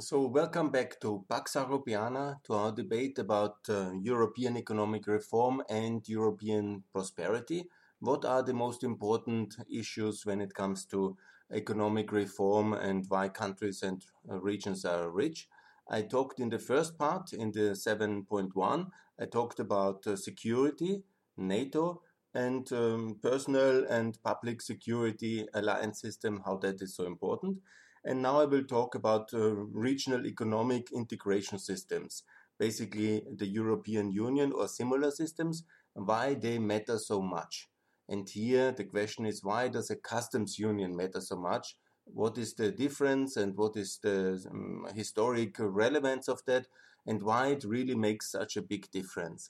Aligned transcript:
So, 0.00 0.26
welcome 0.26 0.70
back 0.70 1.00
to 1.02 1.24
Pax 1.28 1.54
Europiana, 1.54 2.42
to 2.42 2.54
our 2.54 2.72
debate 2.72 3.16
about 3.20 3.58
uh, 3.68 3.92
European 4.02 4.56
economic 4.56 5.06
reform 5.06 5.62
and 5.70 6.02
European 6.08 6.82
prosperity. 6.90 7.68
What 8.00 8.24
are 8.24 8.42
the 8.42 8.54
most 8.54 8.82
important 8.82 9.54
issues 9.70 10.26
when 10.26 10.40
it 10.40 10.52
comes 10.52 10.84
to 10.86 11.16
economic 11.52 12.10
reform 12.10 12.72
and 12.72 13.04
why 13.08 13.28
countries 13.28 13.84
and 13.84 14.04
uh, 14.28 14.40
regions 14.40 14.84
are 14.84 15.08
rich? 15.12 15.48
I 15.88 16.02
talked 16.02 16.40
in 16.40 16.48
the 16.48 16.58
first 16.58 16.98
part, 16.98 17.32
in 17.32 17.52
the 17.52 17.76
7.1, 17.76 18.88
I 19.20 19.26
talked 19.26 19.60
about 19.60 20.04
uh, 20.08 20.16
security, 20.16 21.04
NATO, 21.36 22.02
and 22.34 22.70
um, 22.72 23.20
personal 23.22 23.86
and 23.88 24.20
public 24.24 24.60
security 24.60 25.46
alliance 25.54 26.00
system, 26.00 26.42
how 26.44 26.56
that 26.56 26.82
is 26.82 26.96
so 26.96 27.06
important. 27.06 27.58
And 28.04 28.20
now 28.20 28.40
I 28.40 28.44
will 28.44 28.64
talk 28.64 28.94
about 28.94 29.32
uh, 29.32 29.54
regional 29.54 30.26
economic 30.26 30.92
integration 30.92 31.58
systems, 31.58 32.22
basically 32.58 33.22
the 33.36 33.46
European 33.46 34.12
Union 34.12 34.52
or 34.52 34.68
similar 34.68 35.10
systems, 35.10 35.64
why 35.94 36.34
they 36.34 36.58
matter 36.58 36.98
so 36.98 37.22
much. 37.22 37.68
And 38.08 38.28
here 38.28 38.72
the 38.72 38.84
question 38.84 39.24
is 39.24 39.42
why 39.42 39.68
does 39.68 39.90
a 39.90 39.96
customs 39.96 40.58
union 40.58 40.94
matter 40.94 41.20
so 41.20 41.36
much? 41.36 41.76
What 42.04 42.36
is 42.36 42.52
the 42.54 42.70
difference 42.70 43.36
and 43.38 43.56
what 43.56 43.76
is 43.76 43.98
the 44.02 44.44
um, 44.50 44.86
historic 44.94 45.56
relevance 45.58 46.28
of 46.28 46.44
that 46.46 46.66
and 47.06 47.22
why 47.22 47.48
it 47.48 47.64
really 47.64 47.94
makes 47.94 48.30
such 48.30 48.58
a 48.58 48.62
big 48.62 48.90
difference? 48.90 49.48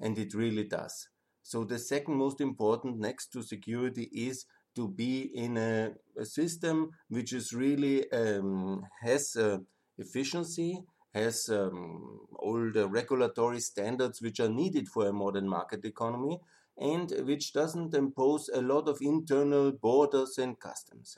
And 0.00 0.18
it 0.18 0.32
really 0.32 0.64
does. 0.64 1.08
So 1.42 1.64
the 1.64 1.78
second 1.78 2.16
most 2.16 2.40
important 2.40 2.98
next 2.98 3.26
to 3.32 3.42
security 3.42 4.08
is 4.14 4.46
to 4.74 4.88
be 4.88 5.30
in 5.34 5.56
a, 5.56 5.92
a 6.18 6.24
system 6.24 6.90
which 7.08 7.32
is 7.32 7.52
really 7.52 8.10
um, 8.12 8.82
has 9.02 9.36
uh, 9.36 9.58
efficiency, 9.98 10.80
has 11.12 11.48
um, 11.48 12.20
all 12.38 12.70
the 12.72 12.88
regulatory 12.88 13.60
standards 13.60 14.20
which 14.20 14.40
are 14.40 14.48
needed 14.48 14.88
for 14.88 15.06
a 15.06 15.12
modern 15.12 15.48
market 15.48 15.84
economy, 15.84 16.40
and 16.76 17.12
which 17.24 17.52
doesn't 17.52 17.94
impose 17.94 18.48
a 18.48 18.60
lot 18.60 18.88
of 18.88 18.98
internal 19.00 19.70
borders 19.72 20.38
and 20.38 20.58
customs. 20.58 21.16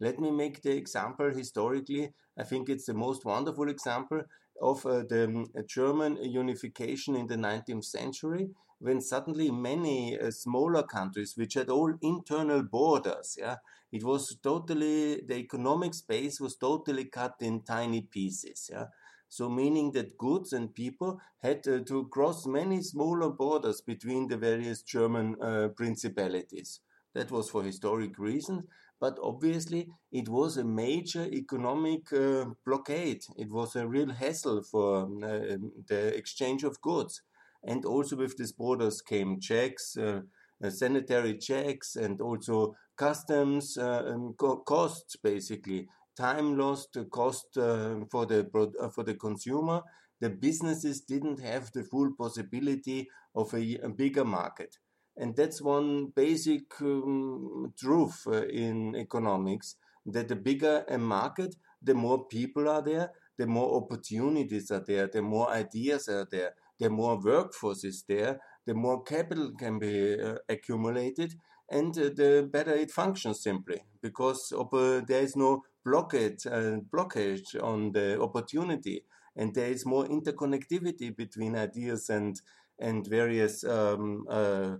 Let 0.00 0.18
me 0.18 0.30
make 0.30 0.62
the 0.62 0.72
example 0.72 1.30
historically. 1.30 2.12
I 2.38 2.44
think 2.44 2.68
it's 2.68 2.86
the 2.86 2.94
most 2.94 3.24
wonderful 3.24 3.68
example 3.68 4.22
of 4.60 4.84
uh, 4.86 5.02
the 5.08 5.24
um, 5.24 5.46
German 5.68 6.16
unification 6.22 7.14
in 7.16 7.26
the 7.26 7.36
19th 7.36 7.84
century 7.84 8.50
when 8.80 9.00
suddenly 9.00 9.50
many 9.50 10.18
uh, 10.18 10.30
smaller 10.30 10.82
countries, 10.82 11.34
which 11.36 11.54
had 11.54 11.68
all 11.70 11.92
internal 12.02 12.62
borders, 12.62 13.36
yeah, 13.38 13.56
it 13.92 14.04
was 14.04 14.36
totally 14.42 15.20
the 15.22 15.36
economic 15.36 15.94
space 15.94 16.40
was 16.40 16.56
totally 16.56 17.06
cut 17.06 17.34
in 17.40 17.62
tiny 17.62 18.02
pieces, 18.02 18.68
yeah. 18.72 18.86
So 19.30 19.48
meaning 19.50 19.92
that 19.92 20.16
goods 20.16 20.52
and 20.52 20.74
people 20.74 21.20
had 21.42 21.66
uh, 21.68 21.80
to 21.80 22.08
cross 22.08 22.46
many 22.46 22.82
smaller 22.82 23.30
borders 23.30 23.80
between 23.80 24.28
the 24.28 24.36
various 24.38 24.82
German 24.82 25.36
uh, 25.42 25.68
principalities. 25.76 26.80
That 27.14 27.30
was 27.30 27.50
for 27.50 27.62
historic 27.62 28.18
reasons, 28.18 28.64
but 29.00 29.18
obviously 29.22 29.88
it 30.12 30.28
was 30.28 30.56
a 30.56 30.64
major 30.64 31.24
economic 31.24 32.12
uh, 32.12 32.46
blockade. 32.64 33.22
It 33.36 33.50
was 33.50 33.76
a 33.76 33.86
real 33.86 34.10
hassle 34.12 34.62
for 34.62 35.04
uh, 35.24 35.56
the 35.88 36.14
exchange 36.16 36.64
of 36.64 36.80
goods. 36.80 37.22
And 37.64 37.84
also 37.84 38.16
with 38.16 38.36
these 38.36 38.52
borders 38.52 39.00
came 39.00 39.40
checks, 39.40 39.96
uh, 39.96 40.22
uh, 40.62 40.70
sanitary 40.70 41.38
checks, 41.38 41.96
and 41.96 42.20
also 42.20 42.74
customs 42.96 43.76
uh, 43.76 44.02
um, 44.06 44.34
co 44.38 44.58
costs, 44.58 45.16
basically 45.16 45.88
time 46.16 46.56
lost, 46.58 46.96
cost 47.10 47.56
uh, 47.56 47.96
for 48.10 48.26
the 48.26 48.48
for 48.94 49.04
the 49.04 49.14
consumer. 49.14 49.82
The 50.20 50.30
businesses 50.30 51.02
didn't 51.02 51.40
have 51.40 51.70
the 51.72 51.84
full 51.84 52.10
possibility 52.18 53.08
of 53.34 53.54
a, 53.54 53.78
a 53.84 53.88
bigger 53.88 54.24
market. 54.24 54.76
And 55.16 55.34
that's 55.34 55.60
one 55.60 56.06
basic 56.14 56.80
um, 56.80 57.72
truth 57.78 58.22
uh, 58.26 58.46
in 58.46 58.94
economics 58.96 59.76
that 60.06 60.28
the 60.28 60.36
bigger 60.36 60.84
a 60.88 60.98
market, 60.98 61.54
the 61.82 61.94
more 61.94 62.26
people 62.26 62.68
are 62.68 62.82
there, 62.82 63.10
the 63.36 63.46
more 63.46 63.76
opportunities 63.82 64.70
are 64.70 64.84
there, 64.86 65.06
the 65.06 65.22
more 65.22 65.50
ideas 65.50 66.08
are 66.08 66.26
there, 66.30 66.54
the 66.78 66.90
more 66.90 67.20
workforce 67.20 67.84
is 67.84 68.04
there, 68.08 68.40
the 68.66 68.74
more 68.74 69.02
capital 69.02 69.52
can 69.58 69.78
be 69.78 70.20
uh, 70.20 70.36
accumulated, 70.48 71.34
and 71.70 71.96
uh, 71.98 72.10
the 72.14 72.48
better 72.50 72.72
it 72.72 72.90
functions 72.90 73.42
simply 73.42 73.82
because 74.02 74.52
uh, 74.52 75.00
there 75.06 75.22
is 75.22 75.36
no 75.36 75.62
blockage, 75.86 76.46
uh, 76.46 76.80
blockage 76.92 77.60
on 77.62 77.92
the 77.92 78.20
opportunity, 78.20 79.04
and 79.36 79.54
there 79.54 79.70
is 79.70 79.86
more 79.86 80.06
interconnectivity 80.06 81.16
between 81.16 81.56
ideas 81.56 82.10
and 82.10 82.40
and 82.80 83.06
various 83.06 83.64
um, 83.64 84.24
uh, 84.28 84.76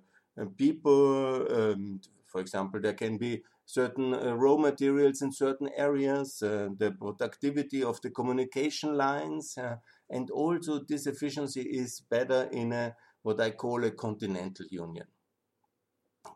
people. 0.56 1.46
Um, 1.50 2.00
for 2.26 2.40
example, 2.40 2.80
there 2.80 2.94
can 2.94 3.16
be 3.16 3.42
certain 3.64 4.14
uh, 4.14 4.34
raw 4.34 4.56
materials 4.56 5.20
in 5.22 5.30
certain 5.30 5.68
areas, 5.76 6.42
uh, 6.42 6.68
the 6.78 6.90
productivity 6.92 7.82
of 7.82 8.00
the 8.00 8.10
communication 8.10 8.96
lines, 8.96 9.58
uh, 9.58 9.76
and 10.10 10.30
also 10.30 10.80
this 10.88 11.06
efficiency 11.06 11.62
is 11.62 12.02
better 12.10 12.48
in 12.52 12.72
a 12.72 12.94
what 13.22 13.40
I 13.40 13.50
call 13.50 13.84
a 13.84 13.90
continental 13.90 14.66
union. 14.70 15.06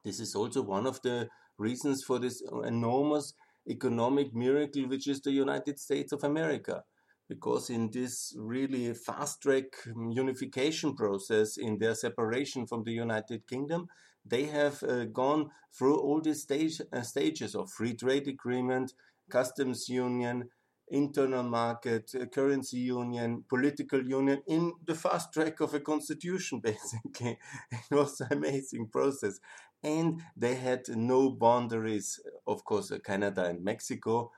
This 0.04 0.20
is 0.20 0.34
also 0.34 0.62
one 0.62 0.86
of 0.86 1.00
the 1.02 1.28
reasons 1.58 2.02
for 2.02 2.18
this 2.18 2.42
enormous 2.64 3.34
economic 3.68 4.34
miracle, 4.34 4.88
which 4.88 5.06
is 5.06 5.20
the 5.20 5.32
United 5.32 5.78
States 5.78 6.12
of 6.12 6.24
America. 6.24 6.84
Because 7.28 7.70
in 7.70 7.90
this 7.90 8.34
really 8.36 8.92
fast 8.92 9.42
track 9.42 9.64
unification 9.86 10.94
process, 10.94 11.56
in 11.56 11.78
their 11.78 11.94
separation 11.94 12.66
from 12.66 12.82
the 12.84 12.92
United 12.92 13.46
Kingdom, 13.46 13.86
they 14.24 14.44
have 14.44 14.82
uh, 14.82 15.04
gone 15.04 15.50
through 15.76 15.98
all 15.98 16.20
these 16.20 16.42
stage, 16.42 16.80
uh, 16.92 17.02
stages 17.02 17.54
of 17.54 17.70
free 17.70 17.94
trade 17.94 18.28
agreement, 18.28 18.92
customs 19.30 19.88
union, 19.88 20.50
internal 20.92 21.42
market, 21.42 22.10
uh, 22.20 22.26
currency 22.26 22.78
union, 22.78 23.44
political 23.48 24.02
union 24.06 24.42
in 24.46 24.72
the 24.84 24.94
fast 24.94 25.32
track 25.32 25.60
of 25.60 25.74
a 25.74 25.80
constitution, 25.80 26.60
basically. 26.64 27.38
it 27.70 27.90
was 27.90 28.20
an 28.20 28.28
amazing 28.32 28.88
process. 28.88 29.40
And 29.82 30.22
they 30.36 30.54
had 30.54 30.82
no 30.88 31.30
boundaries, 31.30 32.20
of 32.46 32.64
course, 32.64 32.92
uh, 32.92 32.98
Canada 32.98 33.44
and 33.46 33.64
Mexico, 33.64 34.30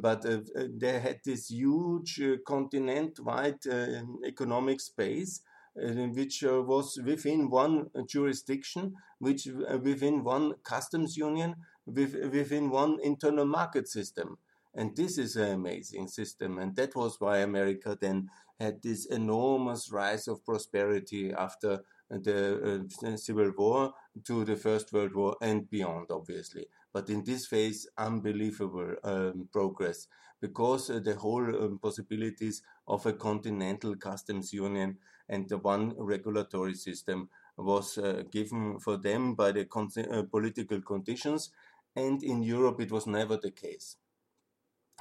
but 0.00 0.24
uh, 0.24 0.40
uh, 0.56 0.64
they 0.78 1.00
had 1.00 1.20
this 1.24 1.50
huge 1.50 2.20
continent 2.46 3.18
wide 3.20 3.58
economic 4.24 4.80
space. 4.80 5.40
which 5.74 6.42
was 6.44 6.98
within 7.02 7.48
one 7.48 7.88
jurisdiction, 8.06 8.94
which 9.18 9.48
within 9.82 10.22
one 10.22 10.52
customs 10.62 11.16
union, 11.16 11.54
within 11.86 12.68
one 12.70 12.98
internal 13.02 13.46
market 13.46 13.88
system. 13.88 14.36
And 14.74 14.96
this 14.96 15.18
is 15.18 15.36
an 15.36 15.52
amazing 15.52 16.08
system. 16.08 16.58
And 16.58 16.74
that 16.76 16.94
was 16.96 17.20
why 17.20 17.38
America 17.38 17.96
then 18.00 18.30
had 18.58 18.82
this 18.82 19.06
enormous 19.06 19.90
rise 19.90 20.28
of 20.28 20.44
prosperity 20.44 21.32
after 21.32 21.82
the 22.08 22.86
uh, 23.04 23.16
Civil 23.16 23.52
War 23.56 23.94
to 24.24 24.44
the 24.44 24.56
First 24.56 24.92
World 24.92 25.14
War 25.14 25.36
and 25.40 25.68
beyond, 25.68 26.06
obviously. 26.10 26.66
But 26.92 27.08
in 27.10 27.24
this 27.24 27.46
phase, 27.46 27.88
unbelievable 27.96 28.94
um, 29.04 29.48
progress 29.52 30.06
because 30.40 30.90
uh, 30.90 30.98
the 30.98 31.14
whole 31.14 31.44
um, 31.64 31.78
possibilities 31.78 32.62
of 32.86 33.06
a 33.06 33.12
continental 33.12 33.96
customs 33.96 34.52
union 34.52 34.98
and 35.28 35.48
the 35.48 35.58
one 35.58 35.94
regulatory 35.96 36.74
system 36.74 37.28
was 37.56 37.96
uh, 37.98 38.22
given 38.30 38.78
for 38.80 38.96
them 38.96 39.34
by 39.34 39.52
the 39.52 39.64
con- 39.64 39.90
uh, 40.10 40.22
political 40.30 40.80
conditions. 40.80 41.50
And 41.94 42.22
in 42.22 42.42
Europe, 42.42 42.80
it 42.80 42.90
was 42.90 43.06
never 43.06 43.36
the 43.36 43.50
case. 43.50 43.96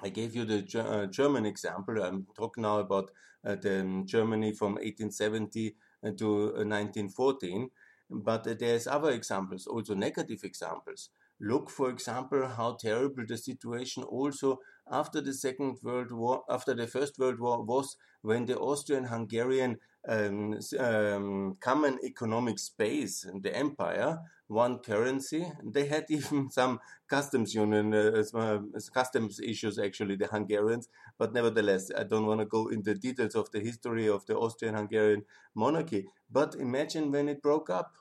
I 0.02 0.10
gave 0.10 0.36
you 0.36 0.46
the 0.46 0.80
uh, 0.80 1.06
German 1.08 1.46
example. 1.46 2.02
I'm 2.02 2.28
talking 2.36 2.64
now 2.64 2.80
about 2.80 3.12
uh, 3.46 3.56
the 3.56 3.82
um, 3.82 4.06
Germany 4.06 4.54
from 4.54 4.74
1870 4.74 5.76
uh, 6.04 6.12
to 6.18 6.44
1914. 6.66 7.70
But 8.10 8.60
there's 8.60 8.88
other 8.88 9.12
examples, 9.12 9.68
also 9.68 9.96
negative 9.96 10.44
examples. 10.44 11.10
Look, 11.40 11.70
for 11.70 11.90
example, 11.90 12.46
how 12.46 12.74
terrible 12.74 13.26
the 13.26 13.38
situation 13.38 14.04
also 14.04 14.60
after 14.92 15.22
the 15.22 15.34
Second 15.34 15.78
World 15.82 16.12
War, 16.12 16.44
after 16.50 16.74
the 16.74 16.88
First 16.88 17.18
World 17.18 17.40
War 17.40 17.64
was 17.64 17.96
when 18.22 18.46
the 18.46 18.60
Austrian-Hungarian 18.60 19.78
um, 20.08 20.60
um, 20.80 21.58
common 21.60 22.00
economic 22.04 22.60
space, 22.60 23.26
the 23.42 23.56
empire, 23.56 24.20
one 24.48 24.80
currency. 24.80 25.52
They 25.64 25.86
had 25.86 26.06
even 26.10 26.50
some 26.50 26.80
customs 27.08 27.54
union, 27.54 27.94
uh, 27.94 28.24
uh, 28.34 28.60
customs 28.94 29.40
issues 29.40 29.80
actually, 29.80 30.16
the 30.16 30.28
Hungarians. 30.28 30.90
But 31.18 31.34
nevertheless, 31.34 31.92
I 31.96 32.04
don't 32.04 32.26
want 32.26 32.40
to 32.40 32.46
go 32.46 32.68
into 32.70 32.96
details 32.96 33.36
of 33.36 33.52
the 33.52 33.60
history 33.60 34.08
of 34.08 34.26
the 34.26 34.36
Austrian-Hungarian 34.36 35.24
monarchy. 35.56 36.08
But 36.30 36.56
imagine 36.56 37.12
when 37.12 37.30
it 37.30 37.42
broke 37.42 37.70
up. 37.70 37.94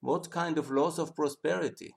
What 0.00 0.30
kind 0.30 0.58
of 0.58 0.70
loss 0.70 0.98
of 0.98 1.16
prosperity? 1.16 1.94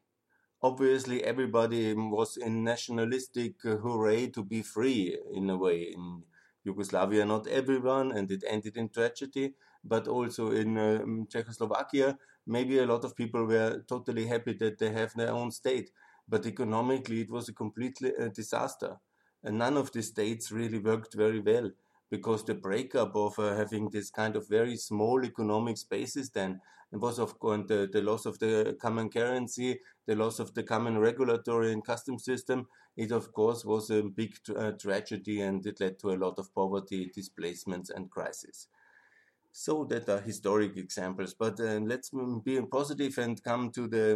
obviously 0.62 1.24
everybody 1.24 1.94
was 1.94 2.38
in 2.38 2.63
nationalistic 2.63 3.53
uh, 3.65 3.77
hooray 3.77 4.27
to 4.27 4.44
be 4.44 4.62
free 4.62 5.18
in 5.33 5.50
a 5.50 5.57
way. 5.57 5.94
In 5.94 6.24
Yugoslavia, 6.67 7.25
not 7.25 7.47
everyone, 7.47 8.11
and 8.11 8.29
it 8.31 8.43
ended 8.47 8.77
in 8.77 8.89
tragedy, 8.89 9.55
but 9.83 10.07
also 10.07 10.51
in 10.51 10.77
uh, 10.77 10.99
Czechoslovakia, 11.29 12.17
maybe 12.45 12.79
a 12.79 12.85
lot 12.85 13.03
of 13.05 13.15
people 13.15 13.45
were 13.45 13.83
totally 13.87 14.27
happy 14.27 14.53
that 14.53 14.77
they 14.79 14.91
have 14.91 15.13
their 15.15 15.31
own 15.31 15.51
state. 15.51 15.89
But 16.27 16.45
economically, 16.45 17.21
it 17.21 17.31
was 17.31 17.47
a 17.49 17.53
completely 17.53 18.11
uh, 18.15 18.27
disaster. 18.29 18.97
And 19.43 19.57
none 19.57 19.77
of 19.77 19.91
the 19.91 20.03
states 20.03 20.51
really 20.51 20.79
worked 20.79 21.13
very 21.13 21.39
well 21.39 21.71
because 22.09 22.43
the 22.43 22.53
breakup 22.55 23.15
of 23.15 23.37
uh, 23.39 23.55
having 23.55 23.89
this 23.89 24.09
kind 24.09 24.35
of 24.35 24.47
very 24.47 24.77
small 24.77 25.23
economic 25.25 25.77
spaces 25.77 26.29
then 26.29 26.61
was 26.92 27.19
of 27.19 27.38
course 27.39 27.63
the, 27.68 27.89
the 27.92 28.01
loss 28.01 28.25
of 28.25 28.39
the 28.39 28.78
common 28.81 29.10
currency, 29.10 29.80
the 30.06 30.16
loss 30.16 30.39
of 30.39 30.54
the 30.54 30.63
common 30.63 30.98
regulatory 30.98 31.74
and 31.74 31.86
custom 31.86 32.18
system. 32.18 32.68
It 32.95 33.12
of 33.12 33.34
course 33.34 33.66
was 33.66 33.89
a 33.89 34.04
big 34.04 34.36
uh, 34.56 34.72
tragedy 34.72 35.42
and 35.42 35.66
it 35.66 35.80
led 35.80 36.00
to 36.00 36.12
a 36.12 36.18
lot 36.18 36.39
of 36.39 36.54
poverty, 36.54 37.12
displacements 37.13 37.89
and 37.89 38.10
crisis. 38.10 38.68
So 39.60 39.86
that 39.86 40.07
are 40.07 40.22
historic 40.22 40.78
examples, 40.78 41.34
but 41.34 41.60
uh, 41.60 41.80
let's 41.80 42.12
be 42.44 42.62
positive 42.62 43.18
and 43.18 43.44
come 43.44 43.72
to 43.72 43.88
the 43.88 44.13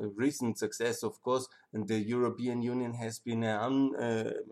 uh, 0.00 0.06
recent 0.14 0.56
success. 0.56 1.02
Of 1.02 1.20
course, 1.20 1.48
and 1.72 1.88
the 1.88 1.98
European 1.98 2.62
Union 2.62 2.94
has 2.94 3.18
been 3.18 3.42
an 3.42 3.96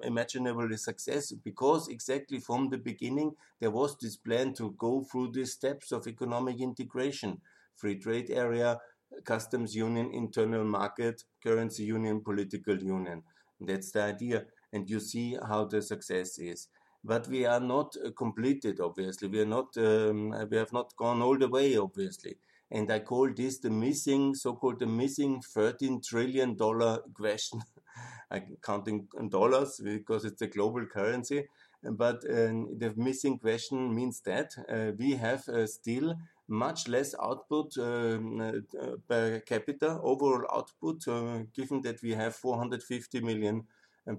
unimaginable 0.03 0.73
uh, 0.73 0.77
success 0.77 1.31
because 1.31 1.87
exactly 1.87 2.41
from 2.41 2.71
the 2.71 2.79
beginning 2.79 3.37
there 3.61 3.71
was 3.71 3.97
this 3.99 4.17
plan 4.17 4.53
to 4.55 4.73
go 4.79 5.05
through 5.05 5.31
the 5.31 5.47
steps 5.47 5.93
of 5.93 6.09
economic 6.09 6.61
integration, 6.61 7.41
free 7.77 7.99
trade 7.99 8.31
area, 8.31 8.79
customs 9.25 9.75
union, 9.75 10.11
internal 10.13 10.65
market, 10.65 11.23
currency 11.43 11.85
union, 11.85 12.21
political 12.21 12.77
union. 12.77 13.23
That's 13.61 13.93
the 13.93 14.03
idea, 14.03 14.47
and 14.73 14.89
you 14.89 15.01
see 15.01 15.37
how 15.47 15.65
the 15.65 15.83
success 15.83 16.39
is. 16.39 16.69
But 17.05 17.27
we 17.29 17.45
are 17.47 17.61
not 17.61 17.97
uh, 17.97 18.11
completed 18.17 18.81
obviously. 18.81 19.29
We 19.29 19.41
are 19.41 19.47
not 19.47 19.77
um, 19.77 20.35
we 20.51 20.57
have 20.57 20.73
not 20.73 20.95
gone 20.97 21.21
all 21.21 21.37
the 21.37 21.49
way 21.49 21.77
obviously. 21.77 22.37
And 22.71 22.91
i 22.91 23.01
call 23.01 23.31
this 23.35 23.59
the 23.59 23.71
missing 23.71 24.35
so-called 24.35 24.79
the 24.79 24.87
missing 24.87 25.43
13 25.43 26.01
trillion 26.01 26.57
dollar 26.57 27.01
question. 27.15 27.63
I'm 28.31 28.57
counting 28.63 29.09
dollars 29.29 29.81
because 29.83 30.25
it's 30.25 30.41
a 30.43 30.47
global 30.47 30.87
currency. 30.87 31.49
But 31.83 32.25
uh, 32.25 32.55
the 32.79 32.93
missing 32.97 33.39
question 33.39 33.95
means 33.95 34.21
that 34.21 34.53
uh, 34.69 34.93
we 34.97 35.17
have 35.17 35.47
uh, 35.49 35.67
still 35.67 36.15
much 36.49 36.89
less 36.89 37.15
output 37.23 37.77
um, 37.79 38.41
uh, 38.41 38.97
per 39.09 39.41
capita 39.41 39.99
overall 40.03 40.45
output 40.53 41.07
uh, 41.09 41.39
given 41.55 41.81
that 41.83 42.03
we 42.03 42.13
have 42.13 42.35
450 42.35 43.21
million 43.21 43.65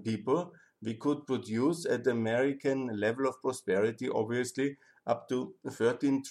people 0.02 0.52
we 0.84 0.94
could 0.94 1.26
produce 1.26 1.86
at 1.86 2.04
the 2.04 2.10
American 2.10 2.88
level 3.00 3.26
of 3.26 3.40
prosperity, 3.40 4.08
obviously, 4.08 4.76
up 5.06 5.28
to 5.28 5.54
13 5.68 6.22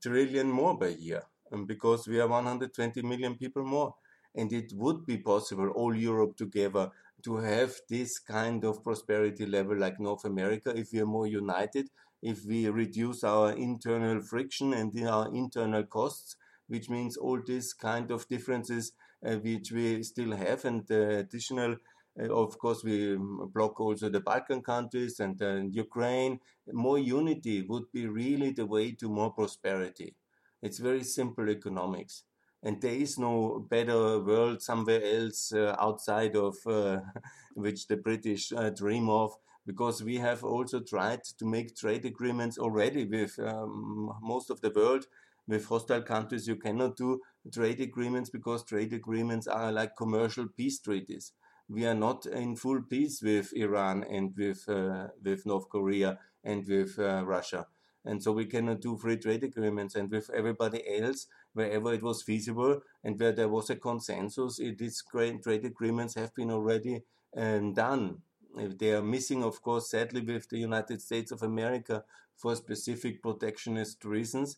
trillion 0.00 0.48
more 0.48 0.78
per 0.78 0.88
year, 0.88 1.22
um, 1.52 1.66
because 1.66 2.06
we 2.06 2.20
are 2.20 2.28
120 2.28 3.02
million 3.02 3.34
people 3.34 3.64
more. 3.64 3.94
And 4.34 4.52
it 4.52 4.72
would 4.74 5.04
be 5.04 5.18
possible, 5.18 5.70
all 5.70 5.94
Europe 5.94 6.36
together, 6.36 6.90
to 7.24 7.36
have 7.38 7.74
this 7.88 8.20
kind 8.20 8.64
of 8.64 8.84
prosperity 8.84 9.46
level 9.46 9.76
like 9.76 9.98
North 9.98 10.24
America 10.24 10.72
if 10.76 10.92
we 10.92 11.00
are 11.00 11.06
more 11.06 11.26
united, 11.26 11.90
if 12.22 12.44
we 12.44 12.68
reduce 12.68 13.24
our 13.24 13.52
internal 13.52 14.20
friction 14.20 14.72
and 14.74 14.92
our 15.06 15.34
internal 15.34 15.84
costs, 15.84 16.36
which 16.66 16.88
means 16.90 17.16
all 17.16 17.40
these 17.44 17.72
kind 17.72 18.10
of 18.10 18.28
differences 18.28 18.92
uh, 19.26 19.36
which 19.36 19.72
we 19.72 20.02
still 20.02 20.36
have 20.36 20.64
and 20.64 20.86
the 20.86 21.18
additional 21.18 21.76
uh, 22.20 22.34
of 22.34 22.58
course, 22.58 22.82
we 22.82 23.14
um, 23.14 23.50
block 23.54 23.80
also 23.80 24.08
the 24.08 24.20
Balkan 24.20 24.62
countries 24.62 25.20
and 25.20 25.40
uh, 25.40 25.62
Ukraine. 25.70 26.40
More 26.72 26.98
unity 26.98 27.62
would 27.62 27.90
be 27.92 28.06
really 28.06 28.50
the 28.52 28.66
way 28.66 28.92
to 28.92 29.08
more 29.08 29.32
prosperity. 29.32 30.14
It's 30.62 30.78
very 30.78 31.04
simple 31.04 31.48
economics. 31.48 32.24
And 32.62 32.80
there 32.82 32.94
is 32.94 33.18
no 33.18 33.64
better 33.70 34.18
world 34.18 34.62
somewhere 34.62 35.00
else 35.04 35.52
uh, 35.52 35.76
outside 35.78 36.34
of 36.34 36.56
uh, 36.66 36.98
which 37.54 37.86
the 37.86 37.96
British 37.96 38.52
uh, 38.52 38.70
dream 38.70 39.08
of, 39.08 39.32
because 39.68 40.02
we 40.02 40.16
have 40.16 40.42
also 40.44 40.80
tried 40.80 41.22
to 41.38 41.44
make 41.44 41.76
trade 41.76 42.04
agreements 42.04 42.58
already 42.58 43.04
with 43.04 43.38
um, 43.38 44.12
most 44.22 44.50
of 44.50 44.60
the 44.62 44.70
world. 44.70 45.04
With 45.46 45.64
hostile 45.66 46.02
countries, 46.02 46.46
you 46.46 46.56
cannot 46.56 46.96
do 46.96 47.20
trade 47.52 47.80
agreements 47.80 48.30
because 48.30 48.64
trade 48.64 48.92
agreements 48.92 49.46
are 49.46 49.72
like 49.72 49.96
commercial 49.96 50.46
peace 50.56 50.78
treaties 50.80 51.32
we 51.68 51.86
are 51.86 51.94
not 51.94 52.26
in 52.26 52.56
full 52.56 52.82
peace 52.82 53.22
with 53.22 53.52
Iran 53.54 54.04
and 54.04 54.34
with 54.36 54.68
uh, 54.68 55.08
with 55.22 55.44
North 55.46 55.68
Korea 55.68 56.18
and 56.44 56.66
with 56.66 56.98
uh, 56.98 57.24
Russia, 57.26 57.66
and 58.04 58.22
so 58.22 58.32
we 58.32 58.46
cannot 58.46 58.80
do 58.80 58.96
free 58.96 59.18
trade 59.18 59.44
agreements. 59.44 59.94
And 59.94 60.10
with 60.10 60.30
everybody 60.30 60.82
else, 61.00 61.26
wherever 61.52 61.92
it 61.92 62.02
was 62.02 62.22
feasible 62.22 62.80
and 63.04 63.18
where 63.20 63.32
there 63.32 63.48
was 63.48 63.68
a 63.70 63.76
consensus, 63.76 64.56
these 64.56 65.02
trade 65.10 65.64
agreements 65.64 66.14
have 66.14 66.34
been 66.34 66.50
already 66.50 67.02
um, 67.36 67.74
done. 67.74 68.22
They 68.56 68.92
are 68.92 69.02
missing, 69.02 69.44
of 69.44 69.62
course, 69.62 69.90
sadly, 69.90 70.20
with 70.20 70.48
the 70.48 70.58
United 70.58 71.00
States 71.02 71.30
of 71.32 71.42
America 71.42 72.04
for 72.36 72.56
specific 72.56 73.22
protectionist 73.22 74.04
reasons. 74.04 74.56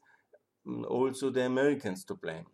Mm, 0.66 0.84
also, 0.86 1.30
the 1.30 1.44
Americans 1.44 2.04
to 2.04 2.14
blame. 2.14 2.46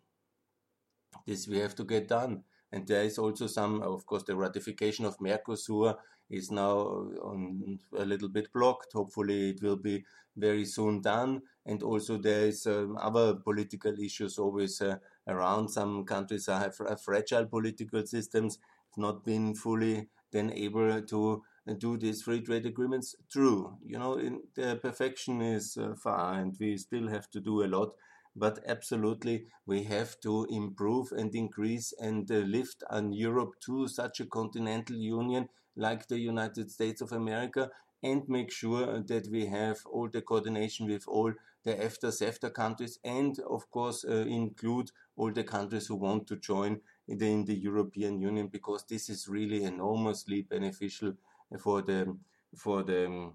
This 1.25 1.47
we 1.47 1.59
have 1.59 1.75
to 1.75 1.83
get 1.83 2.07
done. 2.07 2.43
And 2.71 2.85
there 2.85 3.03
is 3.03 3.17
also 3.17 3.47
some, 3.47 3.81
of 3.81 4.05
course, 4.05 4.23
the 4.23 4.35
ratification 4.35 5.05
of 5.05 5.17
Mercosur 5.19 5.95
is 6.29 6.51
now 6.51 6.79
on 7.21 7.79
a 7.97 8.03
little 8.03 8.29
bit 8.29 8.51
blocked. 8.51 8.91
Hopefully, 8.93 9.51
it 9.51 9.61
will 9.61 9.77
be 9.77 10.03
very 10.35 10.65
soon 10.65 11.01
done. 11.01 11.41
And 11.65 11.81
also, 11.81 12.17
there 12.17 12.45
is 12.47 12.65
um, 12.67 12.97
other 12.99 13.35
political 13.35 13.97
issues 13.99 14.37
always 14.37 14.81
uh, 14.81 14.97
around. 15.27 15.69
Some 15.69 16.03
countries 16.03 16.47
have 16.47 16.75
fragile 17.03 17.45
political 17.45 18.05
systems, 18.05 18.59
not 18.97 19.23
been 19.23 19.55
fully 19.55 20.09
then 20.31 20.51
able 20.53 21.01
to 21.01 21.43
do 21.77 21.97
these 21.97 22.21
free 22.21 22.41
trade 22.41 22.65
agreements. 22.65 23.15
True, 23.29 23.77
you 23.85 23.99
know, 23.99 24.15
in, 24.15 24.41
the 24.55 24.77
perfection 24.77 25.41
is 25.41 25.77
uh, 25.77 25.95
far, 25.95 26.33
and 26.33 26.55
we 26.59 26.77
still 26.77 27.07
have 27.09 27.29
to 27.31 27.39
do 27.39 27.63
a 27.63 27.67
lot 27.67 27.93
but 28.37 28.59
absolutely 28.67 29.47
we 29.65 29.83
have 29.83 30.19
to 30.19 30.45
improve 30.49 31.11
and 31.11 31.33
increase 31.33 31.93
and 31.99 32.29
uh, 32.31 32.35
lift 32.35 32.83
on 32.89 33.11
Europe 33.11 33.53
to 33.59 33.87
such 33.87 34.19
a 34.19 34.25
continental 34.25 34.95
union 34.95 35.49
like 35.75 36.07
the 36.07 36.19
United 36.19 36.69
States 36.71 37.01
of 37.01 37.11
America 37.11 37.69
and 38.03 38.29
make 38.29 38.51
sure 38.51 39.01
that 39.01 39.27
we 39.31 39.47
have 39.47 39.77
all 39.91 40.07
the 40.07 40.21
coordination 40.21 40.87
with 40.87 41.07
all 41.07 41.33
the 41.63 41.73
EFTA, 41.73 42.11
CEFTA 42.11 42.53
countries 42.53 42.99
and 43.03 43.39
of 43.39 43.69
course 43.71 44.05
uh, 44.07 44.25
include 44.27 44.91
all 45.15 45.31
the 45.31 45.43
countries 45.43 45.87
who 45.87 45.95
want 45.95 46.27
to 46.27 46.35
join 46.37 46.79
in 47.07 47.17
the, 47.17 47.43
the, 47.43 47.55
European 47.55 48.19
Union 48.19 48.47
because 48.47 48.83
this 48.85 49.09
is 49.09 49.27
really 49.27 49.63
enormously 49.63 50.41
beneficial 50.41 51.13
for 51.59 51.81
the 51.81 52.17
for 52.55 52.83
the 52.83 53.05
um, 53.05 53.33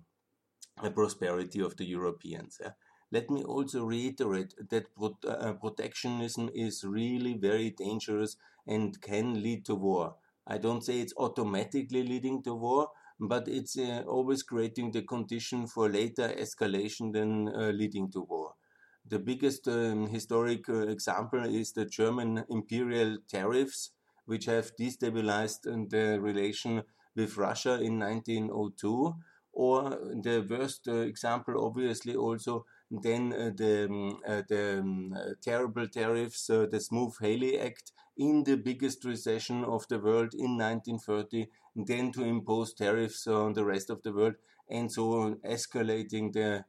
prosperity 0.94 1.60
of 1.60 1.76
the 1.76 1.84
Europeans. 1.84 2.58
Yeah? 2.60 2.72
Let 3.10 3.28
me 3.30 3.44
also 3.44 3.84
reiterate 3.84 4.54
that 4.70 4.86
uh, 5.28 5.52
protectionism 5.54 6.50
is 6.54 6.82
really 6.82 7.34
very 7.34 7.70
dangerous 7.70 8.36
and 8.66 8.98
can 9.02 9.42
lead 9.42 9.66
to 9.66 9.74
war. 9.74 10.16
I 10.46 10.58
don't 10.58 10.82
say 10.82 11.00
it's 11.00 11.14
automatically 11.18 12.02
leading 12.02 12.42
to 12.44 12.54
war, 12.54 12.88
but 13.20 13.48
it's 13.48 13.78
uh, 13.78 14.02
always 14.08 14.42
creating 14.42 14.92
the 14.92 15.02
condition 15.02 15.66
for 15.66 15.90
later 15.90 16.28
escalation 16.28 17.12
than 17.12 17.48
uh, 17.48 17.70
leading 17.70 18.10
to 18.12 18.22
war. 18.22 18.54
The 19.04 19.18
biggest 19.18 19.68
um, 19.68 20.08
historic 20.08 20.68
uh, 20.68 20.86
example 20.88 21.44
is 21.44 21.72
the 21.72 21.84
German 21.84 22.44
imperial 22.48 23.18
tariffs, 23.28 23.90
which 24.26 24.46
have 24.46 24.72
destabilized 24.80 25.66
uh, 25.66 25.84
the 25.88 26.20
relation 26.20 26.82
with 27.14 27.36
Russia 27.36 27.80
in 27.80 27.98
1902. 27.98 29.14
Or 29.54 29.90
the 29.90 30.46
worst 30.48 30.88
uh, 30.88 31.00
example, 31.00 31.62
obviously, 31.64 32.16
also 32.16 32.64
then 32.90 33.32
uh, 33.32 33.50
the, 33.54 33.84
um, 33.84 34.18
uh, 34.26 34.42
the 34.48 34.80
um, 34.80 35.12
uh, 35.14 35.34
terrible 35.42 35.88
tariffs, 35.88 36.46
the 36.46 36.80
Smoot-Hawley 36.80 37.58
Act 37.58 37.92
in 38.16 38.44
the 38.44 38.56
biggest 38.56 39.04
recession 39.04 39.64
of 39.64 39.86
the 39.88 39.98
world 39.98 40.34
in 40.34 40.56
1930, 40.58 41.48
then 41.74 42.12
to 42.12 42.22
impose 42.22 42.74
tariffs 42.74 43.26
on 43.26 43.54
the 43.54 43.64
rest 43.64 43.88
of 43.90 44.02
the 44.02 44.12
world, 44.12 44.34
and 44.68 44.92
so 44.92 45.34
escalating 45.46 46.32
the 46.32 46.64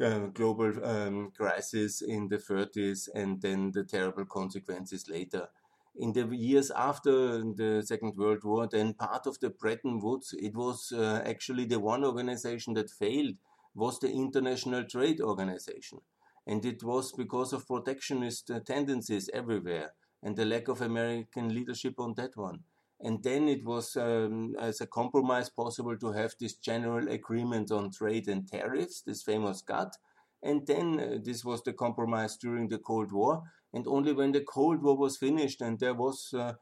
uh, 0.00 0.26
global 0.28 0.72
um, 0.84 1.30
crisis 1.36 2.02
in 2.02 2.28
the 2.28 2.38
30s 2.38 3.08
and 3.14 3.40
then 3.42 3.72
the 3.72 3.84
terrible 3.84 4.24
consequences 4.24 5.08
later. 5.08 5.48
In 5.96 6.12
the 6.12 6.26
years 6.34 6.70
after 6.70 7.42
the 7.42 7.82
Second 7.84 8.16
World 8.16 8.42
War, 8.44 8.66
then 8.66 8.94
part 8.94 9.26
of 9.26 9.38
the 9.40 9.50
Bretton 9.50 10.00
Woods, 10.00 10.34
it 10.38 10.54
was 10.54 10.92
uh, 10.92 11.22
actually 11.26 11.64
the 11.64 11.80
one 11.80 12.04
organization 12.04 12.74
that 12.74 12.90
failed 12.90 13.34
was 13.74 13.98
the 13.98 14.10
International 14.10 14.84
Trade 14.84 15.20
Organization. 15.20 16.00
And 16.46 16.64
it 16.64 16.82
was 16.82 17.12
because 17.12 17.52
of 17.52 17.66
protectionist 17.66 18.50
uh, 18.50 18.60
tendencies 18.60 19.28
everywhere. 19.32 19.92
and 20.22 20.36
the 20.36 20.44
lack 20.44 20.68
of 20.68 20.82
American 20.82 21.54
leadership 21.54 21.98
on 21.98 22.12
that 22.14 22.36
one. 22.36 22.64
And 23.02 23.22
then 23.22 23.48
it 23.48 23.64
was, 23.64 23.96
um, 23.96 24.54
as 24.60 24.80
a 24.80 24.86
compromise, 24.86 25.48
possible 25.48 25.96
to 25.96 26.12
have 26.12 26.34
this 26.38 26.54
general 26.54 27.08
agreement 27.08 27.70
on 27.70 27.90
trade 27.90 28.28
and 28.28 28.46
tariffs, 28.46 29.02
this 29.02 29.22
famous 29.22 29.62
GATT. 29.62 29.96
And 30.42 30.66
then 30.66 31.00
uh, 31.00 31.18
this 31.22 31.44
was 31.44 31.62
the 31.62 31.72
compromise 31.72 32.36
during 32.36 32.68
the 32.68 32.78
Cold 32.78 33.12
War. 33.12 33.42
And 33.72 33.86
only 33.86 34.12
when 34.12 34.32
the 34.32 34.42
Cold 34.42 34.82
War 34.82 34.96
was 34.96 35.16
finished 35.16 35.60
and 35.62 35.78
there 35.78 35.94
was 35.94 36.34
uh, 36.34 36.54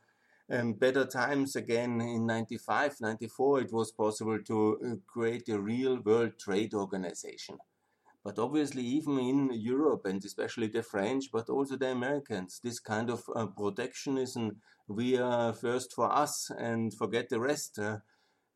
um, 0.50 0.74
better 0.74 1.04
times 1.04 1.56
again 1.56 2.00
in 2.00 2.26
95, 2.26 3.00
94, 3.00 3.60
it 3.62 3.72
was 3.72 3.92
possible 3.92 4.38
to 4.46 4.78
uh, 4.84 4.94
create 5.06 5.48
a 5.48 5.60
real 5.60 6.00
world 6.00 6.38
trade 6.38 6.74
organization. 6.74 7.58
But 8.28 8.38
obviously, 8.38 8.82
even 8.82 9.18
in 9.18 9.50
Europe 9.54 10.04
and 10.04 10.22
especially 10.22 10.66
the 10.66 10.82
French, 10.82 11.30
but 11.32 11.48
also 11.48 11.76
the 11.76 11.90
Americans, 11.92 12.60
this 12.62 12.78
kind 12.78 13.08
of 13.08 13.22
uh, 13.34 13.46
protectionism, 13.46 14.58
we 14.86 15.16
are 15.16 15.54
first 15.54 15.94
for 15.94 16.12
us 16.12 16.50
and 16.58 16.92
forget 16.92 17.30
the 17.30 17.40
rest. 17.40 17.78
Uh, 17.78 18.00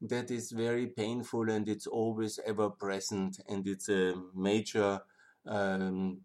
that 0.02 0.30
is 0.30 0.52
very 0.52 0.88
painful 0.88 1.48
and 1.48 1.70
it's 1.70 1.86
always 1.86 2.38
ever 2.46 2.68
present 2.68 3.40
and 3.48 3.66
it's 3.66 3.88
a 3.88 4.12
major 4.34 5.00
um, 5.46 6.20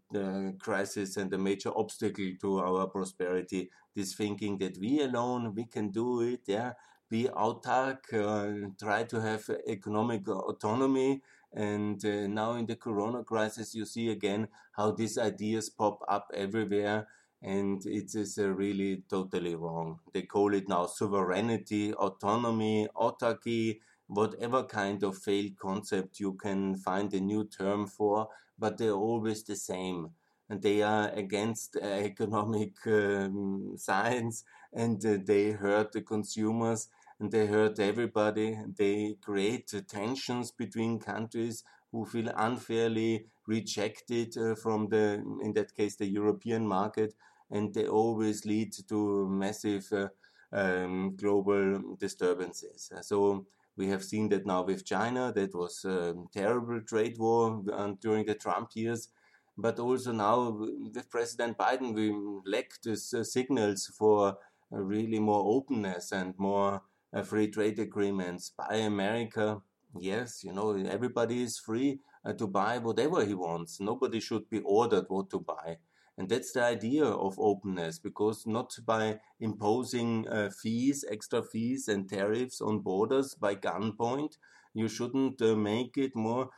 crisis 0.58 1.16
and 1.16 1.32
a 1.32 1.38
major 1.38 1.70
obstacle 1.74 2.30
to 2.42 2.58
our 2.58 2.86
prosperity. 2.88 3.70
This 3.96 4.12
thinking 4.12 4.58
that 4.58 4.76
we 4.78 5.00
alone 5.00 5.54
we 5.54 5.64
can 5.64 5.88
do 5.90 6.20
it, 6.20 6.42
yeah, 6.46 6.72
be 7.08 7.24
autark, 7.24 8.12
uh, 8.12 8.68
try 8.78 9.04
to 9.04 9.22
have 9.22 9.48
economic 9.66 10.28
autonomy, 10.28 11.22
and 11.52 12.04
uh, 12.04 12.26
now 12.26 12.54
in 12.54 12.66
the 12.66 12.76
corona 12.76 13.24
crisis, 13.24 13.74
you 13.74 13.84
see 13.84 14.10
again 14.10 14.48
how 14.72 14.90
these 14.90 15.18
ideas 15.18 15.70
pop 15.70 16.00
up 16.08 16.30
everywhere. 16.34 17.08
And 17.40 17.84
it 17.86 18.14
is 18.14 18.38
uh, 18.38 18.48
really 18.48 19.04
totally 19.08 19.54
wrong. 19.54 20.00
They 20.12 20.22
call 20.22 20.54
it 20.54 20.68
now 20.68 20.86
sovereignty, 20.86 21.94
autonomy, 21.94 22.88
autarky, 22.96 23.78
whatever 24.08 24.64
kind 24.64 25.02
of 25.04 25.18
failed 25.18 25.56
concept 25.56 26.18
you 26.18 26.32
can 26.34 26.76
find 26.76 27.12
a 27.14 27.20
new 27.20 27.44
term 27.44 27.86
for, 27.86 28.28
but 28.58 28.76
they're 28.76 28.92
always 28.92 29.44
the 29.44 29.54
same. 29.54 30.10
And 30.50 30.60
they 30.62 30.82
are 30.82 31.10
against 31.10 31.76
uh, 31.76 31.86
economic 31.86 32.74
um, 32.86 33.74
science 33.76 34.44
and 34.72 35.04
uh, 35.04 35.18
they 35.24 35.52
hurt 35.52 35.92
the 35.92 36.00
consumers 36.00 36.88
and 37.20 37.30
they 37.30 37.46
hurt 37.46 37.78
everybody. 37.78 38.58
They 38.76 39.16
create 39.20 39.72
tensions 39.88 40.50
between 40.50 40.98
countries 41.00 41.64
who 41.92 42.04
feel 42.04 42.30
unfairly 42.36 43.26
rejected 43.46 44.36
uh, 44.36 44.54
from 44.54 44.88
the, 44.88 45.14
in 45.42 45.52
that 45.54 45.74
case, 45.74 45.96
the 45.96 46.06
European 46.06 46.66
market, 46.66 47.14
and 47.50 47.72
they 47.72 47.86
always 47.86 48.44
lead 48.44 48.72
to 48.88 49.28
massive 49.28 49.90
uh, 49.92 50.08
um, 50.52 51.16
global 51.16 51.96
disturbances. 51.98 52.90
So 53.02 53.46
we 53.76 53.88
have 53.88 54.04
seen 54.04 54.28
that 54.30 54.46
now 54.46 54.62
with 54.62 54.84
China. 54.84 55.32
That 55.34 55.54
was 55.54 55.84
a 55.84 56.14
terrible 56.32 56.80
trade 56.82 57.16
war 57.18 57.62
uh, 57.72 57.92
during 58.00 58.26
the 58.26 58.34
Trump 58.34 58.70
years. 58.74 59.08
But 59.56 59.78
also 59.80 60.12
now 60.12 60.50
with 60.50 61.10
President 61.10 61.58
Biden, 61.58 61.94
we 61.94 62.12
lack 62.50 62.70
these 62.82 63.12
uh, 63.12 63.24
signals 63.24 63.86
for 63.86 64.36
really 64.70 65.18
more 65.18 65.42
openness 65.56 66.12
and 66.12 66.34
more 66.38 66.82
uh, 67.12 67.22
free 67.22 67.48
trade 67.48 67.78
agreements. 67.78 68.52
Buy 68.56 68.76
America, 68.76 69.62
yes, 69.98 70.42
you 70.44 70.52
know, 70.52 70.76
everybody 70.76 71.42
is 71.42 71.58
free 71.58 72.00
uh, 72.24 72.32
to 72.34 72.46
buy 72.46 72.78
whatever 72.78 73.24
he 73.24 73.34
wants. 73.34 73.80
Nobody 73.80 74.20
should 74.20 74.48
be 74.50 74.60
ordered 74.60 75.06
what 75.08 75.30
to 75.30 75.40
buy. 75.40 75.78
And 76.16 76.28
that's 76.28 76.52
the 76.52 76.64
idea 76.64 77.04
of 77.04 77.38
openness, 77.38 78.00
because 78.00 78.44
not 78.44 78.76
by 78.84 79.20
imposing 79.38 80.26
uh, 80.28 80.50
fees, 80.50 81.04
extra 81.08 81.42
fees 81.44 81.86
and 81.86 82.08
tariffs 82.08 82.60
on 82.60 82.80
borders 82.80 83.34
by 83.34 83.54
gunpoint, 83.54 84.36
you 84.74 84.88
shouldn't 84.88 85.40
uh, 85.40 85.54
make 85.54 85.96
it 85.96 86.16
more 86.16 86.50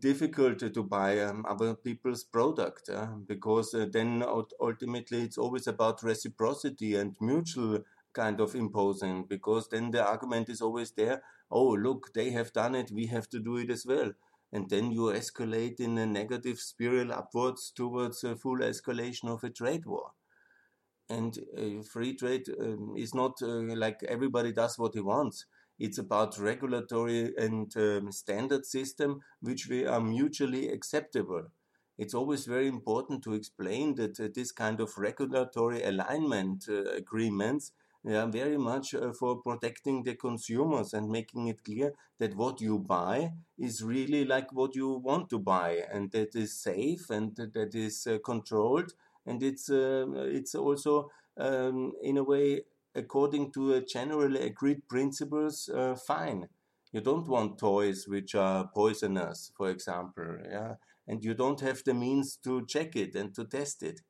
difficult 0.00 0.60
to 0.60 0.82
buy 0.82 1.20
um, 1.20 1.44
other 1.46 1.74
people's 1.74 2.24
product, 2.24 2.88
uh, 2.88 3.08
because 3.26 3.76
then 3.92 4.24
ultimately 4.58 5.20
it's 5.20 5.36
always 5.36 5.66
about 5.66 6.02
reciprocity 6.02 6.94
and 6.94 7.14
mutual 7.20 7.84
kind 8.20 8.40
of 8.40 8.54
imposing 8.54 9.24
because 9.28 9.68
then 9.68 9.90
the 9.90 10.04
argument 10.12 10.48
is 10.48 10.60
always 10.62 10.92
there 10.92 11.22
oh 11.50 11.70
look 11.86 12.12
they 12.14 12.30
have 12.30 12.52
done 12.52 12.74
it 12.74 12.90
we 12.90 13.06
have 13.06 13.28
to 13.28 13.38
do 13.38 13.56
it 13.56 13.70
as 13.70 13.84
well. 13.86 14.12
And 14.52 14.70
then 14.70 14.90
you 14.92 15.12
escalate 15.20 15.80
in 15.80 15.98
a 15.98 16.06
negative 16.06 16.58
spiral 16.60 17.12
upwards 17.12 17.72
towards 17.76 18.22
a 18.24 18.36
full 18.36 18.58
escalation 18.58 19.28
of 19.28 19.42
a 19.44 19.50
trade 19.50 19.84
war. 19.86 20.12
And 21.08 21.38
uh, 21.56 21.82
free 21.82 22.14
trade 22.16 22.48
um, 22.60 22.94
is 22.96 23.14
not 23.14 23.42
uh, 23.42 23.74
like 23.84 24.02
everybody 24.04 24.52
does 24.52 24.78
what 24.78 24.94
he 24.94 25.00
wants. 25.00 25.46
It's 25.78 25.98
about 25.98 26.38
regulatory 26.38 27.34
and 27.36 27.76
um, 27.76 28.12
standard 28.12 28.64
system 28.64 29.20
which 29.40 29.68
we 29.68 29.84
are 29.86 30.00
mutually 30.00 30.68
acceptable. 30.68 31.48
It's 31.98 32.14
always 32.14 32.46
very 32.46 32.66
important 32.68 33.22
to 33.24 33.34
explain 33.34 33.94
that 33.96 34.18
uh, 34.20 34.28
this 34.34 34.52
kind 34.52 34.80
of 34.80 34.96
regulatory 34.98 35.82
alignment 35.82 36.66
uh, 36.68 36.90
agreements 36.92 37.72
yeah, 38.06 38.26
very 38.26 38.56
much 38.56 38.94
uh, 38.94 39.12
for 39.12 39.42
protecting 39.42 40.04
the 40.04 40.14
consumers 40.14 40.94
and 40.94 41.10
making 41.10 41.48
it 41.48 41.64
clear 41.64 41.92
that 42.20 42.36
what 42.36 42.60
you 42.60 42.78
buy 42.78 43.32
is 43.58 43.82
really 43.82 44.24
like 44.24 44.52
what 44.52 44.76
you 44.76 44.90
want 44.98 45.28
to 45.30 45.38
buy 45.40 45.82
and 45.92 46.12
that 46.12 46.36
is 46.36 46.54
safe 46.56 47.10
and 47.10 47.34
that 47.36 47.74
is 47.74 48.06
uh, 48.06 48.18
controlled. 48.24 48.92
And 49.26 49.42
it's 49.42 49.68
uh, 49.68 50.06
it's 50.14 50.54
also 50.54 51.10
um, 51.36 51.92
in 52.00 52.16
a 52.18 52.22
way 52.22 52.62
according 52.94 53.50
to 53.52 53.74
a 53.74 53.80
generally 53.84 54.40
agreed 54.40 54.86
principles 54.88 55.68
uh, 55.68 55.96
fine. 55.96 56.48
You 56.92 57.00
don't 57.00 57.26
want 57.28 57.58
toys 57.58 58.06
which 58.06 58.34
are 58.36 58.68
poisonous 58.72 59.50
for 59.56 59.68
example 59.70 60.38
yeah? 60.48 60.74
And 61.08 61.24
you 61.24 61.34
don't 61.34 61.60
have 61.60 61.82
the 61.84 61.94
means 61.94 62.36
to 62.44 62.64
check 62.66 62.96
it 62.96 63.14
and 63.16 63.34
to 63.34 63.44
test 63.44 63.82
it 63.82 64.00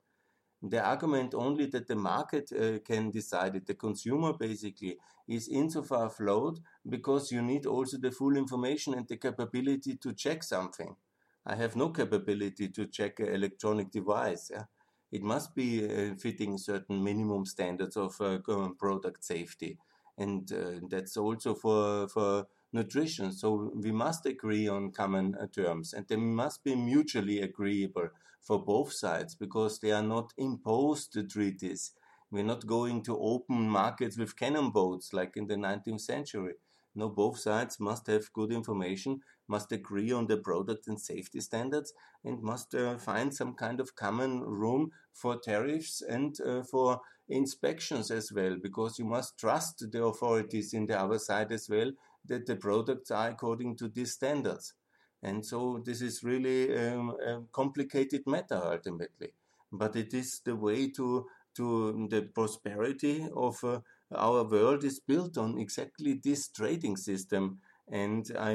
the 0.63 0.83
argument 0.83 1.35
only 1.35 1.67
that 1.67 1.87
the 1.87 1.97
market 1.97 2.51
uh, 2.53 2.79
can 2.85 3.11
decide 3.11 3.57
it, 3.57 3.67
the 3.67 3.75
consumer 3.75 4.33
basically, 4.33 4.99
is 5.29 5.49
insofar 5.49 6.09
flawed 6.09 6.59
because 6.89 7.31
you 7.31 7.43
need 7.43 7.67
also 7.67 7.99
the 7.99 8.11
full 8.11 8.37
information 8.37 8.95
and 8.95 9.07
the 9.09 9.17
capability 9.17 9.97
to 9.97 10.13
check 10.15 10.43
something. 10.43 10.97
I 11.45 11.55
have 11.57 11.77
no 11.77 11.91
capability 11.91 12.69
to 12.71 12.87
check 12.87 13.21
an 13.21 13.29
electronic 13.29 13.91
device. 13.91 14.51
Yeah? 14.53 14.65
It 15.13 15.23
must 15.23 15.55
be 15.55 15.85
uh, 15.85 16.15
fitting 16.17 16.59
certain 16.59 17.03
minimum 17.03 17.45
standards 17.47 17.97
of 17.97 18.21
uh, 18.21 18.39
product 18.79 19.25
safety. 19.25 19.79
And 20.19 20.51
uh, 20.53 20.87
that's 20.89 21.17
also 21.17 21.55
for, 21.55 22.09
for 22.09 22.47
nutrition. 22.73 23.33
So 23.33 23.73
we 23.75 23.93
must 23.93 24.27
agree 24.27 24.69
on 24.69 24.93
common 24.93 25.35
uh, 25.41 25.47
terms 25.47 25.93
and 25.93 26.07
they 26.09 26.17
must 26.17 26.65
be 26.65 26.75
mutually 26.75 27.41
agreeable 27.41 28.09
for 28.43 28.63
both 28.65 28.93
sides 28.93 29.35
because 29.35 29.79
they 29.81 29.93
are 29.93 30.03
not 30.03 30.33
imposed 30.37 31.17
treaties. 31.31 31.93
We're 32.31 32.45
not 32.45 32.67
going 32.67 33.03
to 33.05 33.19
open 33.19 33.69
markets 33.69 34.19
with 34.19 34.37
cannon 34.37 34.71
boats 34.71 35.13
like 35.13 35.37
in 35.37 35.47
the 35.47 35.57
19th 35.57 36.01
century. 36.03 36.55
No, 36.95 37.09
both 37.11 37.39
sides 37.39 37.79
must 37.79 38.07
have 38.07 38.33
good 38.33 38.51
information, 38.53 39.21
must 39.49 39.71
agree 39.71 40.13
on 40.13 40.27
the 40.27 40.39
product 40.39 40.87
and 40.89 41.01
safety 41.01 41.41
standards, 41.41 41.93
and 42.25 42.43
must 42.43 42.75
uh, 42.75 42.97
find 42.99 43.35
some 43.35 43.55
kind 43.55 43.81
of 43.81 43.95
common 43.95 44.41
room 44.41 44.91
for 45.13 45.39
tariffs 45.39 46.01
and 46.03 46.41
uh, 46.41 46.63
for 46.63 47.01
inspections 47.29 48.11
as 48.11 48.33
well, 48.33 48.57
because 48.63 48.99
you 48.99 49.05
must 49.05 49.39
trust 49.39 49.85
the 49.93 50.03
authorities 50.03 50.73
in 50.73 50.87
the 50.87 50.99
other 50.99 51.19
side 51.19 51.53
as 51.53 51.69
well 51.69 51.93
that 52.29 52.47
the 52.47 52.57
products 52.57 53.11
are 53.11 53.31
according 53.31 53.77
to 53.77 53.89
these 53.89 54.13
standards. 54.13 54.75
And 55.23 55.45
so 55.45 55.83
this 55.85 56.03
is 56.03 56.23
really 56.23 56.77
um, 56.77 57.17
a 57.27 57.41
complicated 57.53 58.23
matter 58.27 58.61
ultimately. 58.63 59.33
But 59.73 59.97
it 59.97 60.15
is 60.15 60.41
the 60.45 60.55
way 60.55 60.91
to, 60.93 61.27
to 61.57 62.07
the 62.11 62.23
prosperity 62.23 63.27
of 63.35 63.63
uh, 63.65 63.81
our 64.15 64.45
world 64.45 64.85
is 64.85 65.01
built 65.01 65.37
on 65.37 65.59
exactly 65.59 66.21
this 66.23 66.49
trading 66.49 66.97
system. 66.97 67.59
And 67.91 68.31
I 68.39 68.53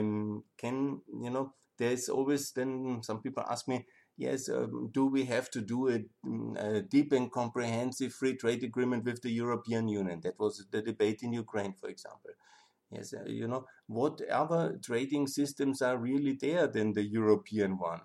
can, 0.57 1.01
you 1.21 1.29
know, 1.29 1.53
there's 1.77 2.09
always 2.09 2.51
then 2.51 2.99
some 3.01 3.21
people 3.21 3.43
ask 3.49 3.67
me, 3.67 3.85
yes, 4.17 4.49
um, 4.49 4.89
do 4.93 5.07
we 5.07 5.25
have 5.25 5.49
to 5.51 5.61
do 5.61 5.89
a, 5.89 5.99
a, 6.57 6.81
deep 6.81 7.11
and 7.11 7.31
comprehensive 7.31 8.13
free 8.13 8.35
trade 8.35 8.63
agreement 8.63 9.03
with 9.03 9.21
the 9.21 9.31
European 9.31 9.87
Union? 9.87 10.21
That 10.21 10.39
was 10.39 10.65
the 10.69 10.81
debate 10.81 11.23
in 11.23 11.33
Ukraine, 11.33 11.73
for 11.73 11.89
example. 11.89 12.31
Yes, 12.91 13.13
uh, 13.13 13.23
you 13.25 13.47
know, 13.47 13.65
what 13.87 14.21
other 14.29 14.77
trading 14.83 15.27
systems 15.27 15.81
are 15.81 15.97
really 15.97 16.33
there 16.33 16.67
than 16.67 16.93
the 16.93 17.03
European 17.03 17.77
one? 17.77 18.01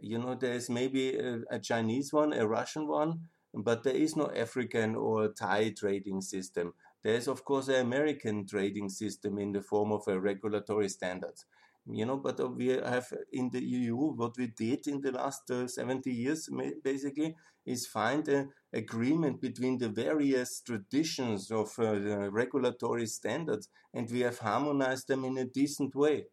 You 0.00 0.18
know, 0.18 0.34
there's 0.34 0.70
maybe 0.70 1.16
a, 1.18 1.40
a 1.50 1.58
Chinese 1.58 2.12
one, 2.12 2.32
a 2.32 2.46
Russian 2.46 2.86
one, 2.88 3.28
but 3.54 3.82
there 3.84 3.94
is 3.96 4.16
no 4.16 4.30
African 4.32 4.94
or 4.96 5.28
Thai 5.28 5.70
trading 5.70 6.22
system. 6.22 6.74
There's, 7.02 7.28
of 7.28 7.44
course, 7.44 7.68
an 7.68 7.76
American 7.76 8.46
trading 8.46 8.88
system 8.90 9.38
in 9.38 9.52
the 9.52 9.62
form 9.62 9.92
of 9.92 10.06
a 10.08 10.20
regulatory 10.20 10.88
standards. 10.88 11.46
You 11.86 12.06
know, 12.06 12.16
but 12.16 12.56
we 12.56 12.68
have 12.68 13.12
in 13.32 13.50
the 13.50 13.62
EU, 13.62 13.96
what 13.96 14.36
we 14.38 14.46
did 14.46 14.86
in 14.86 15.00
the 15.00 15.12
last 15.12 15.50
uh, 15.50 15.68
70 15.68 16.10
years, 16.10 16.48
basically, 16.82 17.34
is 17.66 17.86
find 17.86 18.26
an 18.28 18.50
agreement 18.72 19.40
between 19.40 19.78
the 19.78 19.88
various 19.88 20.60
traditions 20.60 21.50
of 21.50 21.72
uh, 21.78 22.30
regulatory 22.30 23.06
standards, 23.06 23.68
and 23.92 24.10
we 24.10 24.20
have 24.20 24.38
harmonized 24.38 25.08
them 25.08 25.24
in 25.24 25.38
a 25.38 25.44
decent 25.44 25.94
way, 25.94 26.26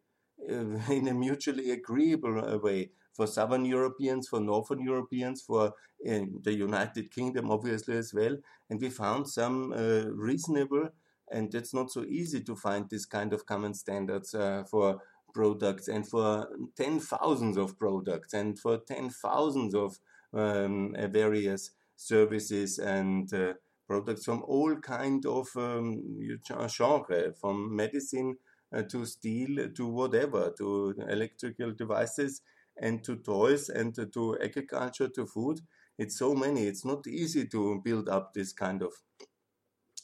uh, 0.50 0.54
in 0.90 1.08
a 1.08 1.14
mutually 1.14 1.70
agreeable 1.70 2.44
uh, 2.44 2.58
way 2.58 2.90
for 3.14 3.26
Southern 3.26 3.66
Europeans, 3.66 4.28
for 4.28 4.40
Northern 4.40 4.80
Europeans, 4.80 5.42
for 5.42 5.66
uh, 5.66 6.20
the 6.42 6.54
United 6.54 7.10
Kingdom, 7.10 7.50
obviously, 7.50 7.96
as 7.96 8.12
well. 8.14 8.36
And 8.70 8.80
we 8.80 8.88
found 8.88 9.28
some 9.28 9.72
uh, 9.72 10.10
reasonable, 10.10 10.88
and 11.30 11.54
it's 11.54 11.74
not 11.74 11.90
so 11.90 12.04
easy 12.04 12.42
to 12.42 12.56
find 12.56 12.88
this 12.88 13.04
kind 13.04 13.34
of 13.34 13.44
common 13.44 13.74
standards 13.74 14.34
for 14.70 15.00
products 15.32 15.88
and 15.88 16.08
for 16.08 16.48
ten 16.76 17.00
thousands 17.00 17.56
of 17.56 17.78
products 17.78 18.32
and 18.34 18.58
for 18.58 18.78
ten 18.78 19.10
thousands 19.10 19.74
of 19.74 19.98
um, 20.32 20.94
uh, 20.98 21.06
various 21.08 21.70
services 21.96 22.78
and 22.78 23.32
uh, 23.34 23.52
products 23.86 24.24
from 24.24 24.42
all 24.46 24.74
kind 24.76 25.26
of 25.26 25.48
um, 25.56 26.02
genre, 26.68 27.32
from 27.40 27.74
medicine 27.74 28.36
uh, 28.74 28.82
to 28.82 29.04
steel 29.04 29.68
to 29.74 29.86
whatever, 29.86 30.52
to 30.56 30.94
electrical 31.08 31.72
devices 31.72 32.40
and 32.80 33.04
to 33.04 33.16
toys 33.16 33.68
and 33.68 33.94
to 34.12 34.38
agriculture 34.42 35.08
to 35.08 35.26
food. 35.26 35.60
It's 35.98 36.18
so 36.18 36.34
many. 36.34 36.66
It's 36.66 36.84
not 36.84 37.06
easy 37.06 37.46
to 37.48 37.80
build 37.84 38.08
up 38.08 38.32
this 38.32 38.52
kind 38.52 38.82
of 38.82 38.92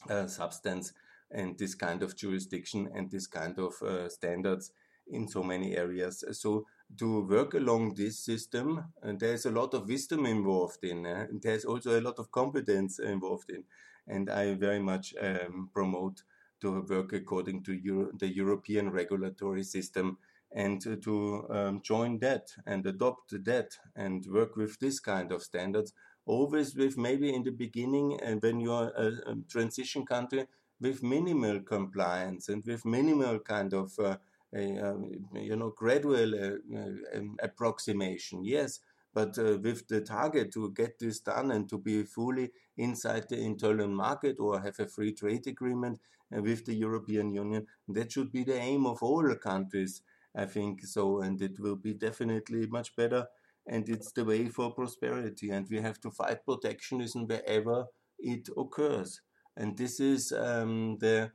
uh, 0.08 0.26
substance 0.26 0.92
and 1.30 1.58
this 1.58 1.75
kind 1.75 2.02
of 2.02 2.16
jurisdiction 2.16 2.88
and 2.94 3.11
this 3.11 3.26
kind 3.26 3.58
of 3.58 3.80
uh, 3.82 4.08
standards 4.08 4.70
in 5.10 5.28
so 5.28 5.42
many 5.42 5.76
areas. 5.76 6.24
So 6.32 6.66
to 6.98 7.22
work 7.22 7.54
along 7.54 7.94
this 7.94 8.18
system, 8.18 8.84
and 9.02 9.20
there's 9.20 9.46
a 9.46 9.50
lot 9.50 9.74
of 9.74 9.88
wisdom 9.88 10.26
involved 10.26 10.82
in. 10.84 11.06
Uh, 11.06 11.26
there's 11.42 11.64
also 11.64 11.98
a 11.98 12.02
lot 12.02 12.18
of 12.18 12.30
competence 12.30 12.98
involved 12.98 13.50
in, 13.50 13.64
and 14.06 14.30
I 14.30 14.54
very 14.54 14.78
much 14.78 15.14
um, 15.20 15.70
promote 15.72 16.22
to 16.60 16.82
work 16.88 17.12
according 17.12 17.62
to 17.64 17.74
Euro 17.74 18.10
the 18.18 18.28
European 18.28 18.90
regulatory 18.90 19.62
system 19.62 20.18
and 20.52 20.80
to, 20.80 20.96
to 20.96 21.46
um, 21.50 21.80
join 21.82 22.18
that 22.20 22.48
and 22.66 22.86
adopt 22.86 23.44
that 23.44 23.76
and 23.96 24.26
work 24.26 24.56
with 24.56 24.78
this 24.78 24.98
kind 24.98 25.30
of 25.30 25.42
standards. 25.42 25.92
Always 26.24 26.74
with 26.74 26.96
maybe 26.96 27.34
in 27.34 27.42
the 27.42 27.52
beginning, 27.52 28.18
and 28.22 28.42
when 28.42 28.60
you're 28.60 28.92
a, 28.96 29.30
a 29.30 29.36
transition 29.48 30.04
country, 30.04 30.46
with 30.80 31.02
minimal 31.02 31.60
compliance 31.60 32.48
and 32.48 32.64
with 32.64 32.84
minimal 32.84 33.38
kind 33.40 33.74
of 33.74 33.98
uh, 33.98 34.16
you 34.52 35.57
know 35.57 35.71
gradual 35.76 36.35
uh, 36.35 36.57
uh, 36.76 37.19
um, 37.19 37.37
approximation 37.43 38.45
yes. 38.45 38.81
But 39.14 39.38
uh, 39.38 39.59
with 39.61 39.88
the 39.88 40.02
target 40.02 40.52
to 40.52 40.71
get 40.73 40.99
this 40.99 41.21
done 41.21 41.50
and 41.50 41.69
to 41.71 41.78
be 41.78 42.05
fully 42.05 42.50
inside 42.76 43.28
the 43.28 43.40
internal 43.40 43.88
market 43.88 44.37
or 44.38 44.61
have 44.61 44.78
a 44.78 44.87
free 44.87 45.12
trade 45.12 45.47
agreement 45.47 45.99
with 46.31 46.67
the 46.67 46.75
European 46.75 47.33
Union 47.33 47.67
that 47.88 48.12
should 48.12 48.31
be 48.31 48.45
the 48.45 48.57
aim 48.57 48.87
of 48.87 49.02
all 49.02 49.35
countries 49.35 50.02
I 50.35 50.47
think 50.47 50.85
so. 50.87 51.21
And 51.21 51.40
it 51.43 51.59
will 51.59 51.76
be 51.76 51.95
definitely 51.95 52.67
much 52.67 52.95
better. 52.95 53.26
And 53.67 53.88
it's 53.88 54.12
the 54.12 54.25
way 54.25 54.49
for 54.49 54.73
prosperity. 54.73 55.50
And 55.50 55.67
we 55.69 55.81
have 55.81 56.00
to 56.02 56.11
fight 56.11 56.45
protectionism 56.45 57.26
wherever 57.26 57.87
it 58.19 58.49
occurs. 58.57 59.21
And 59.57 59.76
this 59.76 60.00
is 60.00 60.33
um, 60.33 60.99
the 61.00 61.33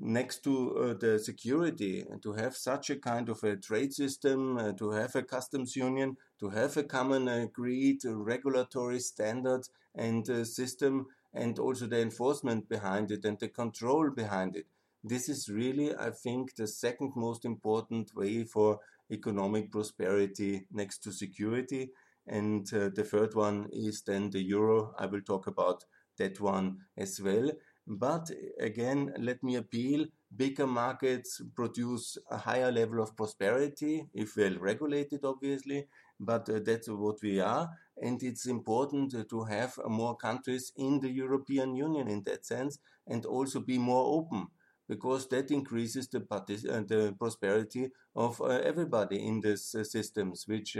next 0.00 0.42
to 0.44 0.76
uh, 0.76 0.94
the 0.94 1.18
security 1.18 2.04
and 2.10 2.22
to 2.22 2.32
have 2.32 2.56
such 2.56 2.90
a 2.90 2.96
kind 2.96 3.28
of 3.28 3.44
a 3.44 3.56
trade 3.56 3.92
system, 3.92 4.56
uh, 4.56 4.72
to 4.72 4.90
have 4.90 5.14
a 5.14 5.22
customs 5.22 5.76
union, 5.76 6.16
to 6.38 6.48
have 6.48 6.76
a 6.76 6.82
common 6.82 7.28
agreed 7.28 8.00
regulatory 8.04 8.98
standard 8.98 9.68
and 9.94 10.28
uh, 10.30 10.44
system, 10.44 11.06
and 11.34 11.58
also 11.58 11.86
the 11.86 12.00
enforcement 12.00 12.68
behind 12.68 13.10
it 13.10 13.24
and 13.24 13.38
the 13.38 13.48
control 13.48 14.10
behind 14.10 14.56
it. 14.56 14.66
This 15.04 15.28
is 15.28 15.48
really, 15.48 15.94
I 15.94 16.10
think, 16.10 16.56
the 16.56 16.66
second 16.66 17.12
most 17.14 17.44
important 17.44 18.14
way 18.14 18.44
for 18.44 18.80
economic 19.10 19.70
prosperity 19.70 20.66
next 20.72 20.98
to 21.04 21.12
security. 21.12 21.90
And 22.26 22.72
uh, 22.72 22.90
the 22.94 23.04
third 23.04 23.34
one 23.34 23.68
is 23.72 24.02
then 24.02 24.30
the 24.30 24.42
euro. 24.42 24.94
I 24.98 25.06
will 25.06 25.22
talk 25.22 25.46
about 25.46 25.84
that 26.18 26.40
one 26.40 26.78
as 26.96 27.20
well. 27.20 27.50
But 27.86 28.30
again, 28.58 29.12
let 29.18 29.42
me 29.42 29.56
appeal 29.56 30.06
bigger 30.34 30.66
markets 30.66 31.42
produce 31.54 32.16
a 32.30 32.36
higher 32.36 32.70
level 32.70 33.02
of 33.02 33.16
prosperity, 33.16 34.06
if 34.14 34.36
well 34.36 34.56
regulated, 34.58 35.24
obviously, 35.24 35.88
but 36.20 36.48
uh, 36.48 36.60
that's 36.64 36.88
what 36.88 37.20
we 37.22 37.40
are. 37.40 37.68
And 37.96 38.22
it's 38.22 38.46
important 38.46 39.14
uh, 39.14 39.24
to 39.30 39.44
have 39.44 39.78
uh, 39.78 39.88
more 39.88 40.16
countries 40.16 40.72
in 40.76 41.00
the 41.00 41.10
European 41.10 41.74
Union 41.74 42.08
in 42.08 42.22
that 42.24 42.46
sense 42.46 42.78
and 43.06 43.26
also 43.26 43.60
be 43.60 43.78
more 43.78 44.18
open 44.18 44.48
because 44.88 45.28
that 45.28 45.50
increases 45.50 46.08
the, 46.08 46.20
uh, 46.30 46.80
the 46.86 47.14
prosperity 47.18 47.90
of 48.16 48.40
uh, 48.40 48.46
everybody 48.46 49.24
in 49.24 49.40
these 49.40 49.74
uh, 49.74 49.84
systems, 49.84 50.44
which 50.48 50.76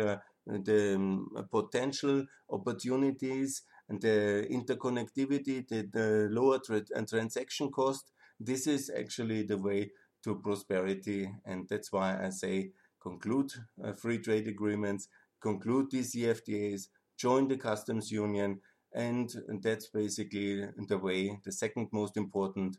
the 0.47 0.95
um, 0.97 1.29
potential 1.51 2.27
opportunities 2.51 3.63
and 3.91 4.01
the 4.01 4.47
interconnectivity, 4.49 5.67
the, 5.67 5.83
the 5.93 6.29
lower 6.31 6.61
tra 6.61 6.83
and 6.95 7.09
transaction 7.09 7.71
cost, 7.73 8.13
this 8.39 8.69
is 8.69 8.89
actually 8.97 9.43
the 9.43 9.59
way 9.59 9.91
to 10.23 10.37
prosperity. 10.37 11.29
And 11.45 11.69
that's 11.69 11.91
why 11.91 12.25
I 12.25 12.31
say 12.31 12.71
conclude 13.03 13.51
uh, 13.85 13.93
free 13.93 14.19
trade 14.19 14.47
agreements, 14.47 15.09
conclude 15.41 15.91
these 15.91 16.15
CFTAs, 16.15 16.87
join 17.19 17.49
the 17.49 17.57
customs 17.57 18.13
union, 18.13 18.61
and, 18.95 19.35
and 19.49 19.61
that's 19.61 19.89
basically 19.89 20.67
the 20.87 20.99
way, 20.99 21.41
the 21.45 21.53
second 21.53 21.89
most 21.91 22.17
important 22.17 22.77